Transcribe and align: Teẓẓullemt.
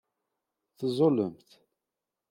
Teẓẓullemt. 0.77 1.49